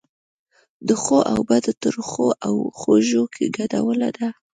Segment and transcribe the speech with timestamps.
[0.87, 3.23] د ښو او بدو، ترخو او خوږو
[3.55, 4.27] ګډوله ده.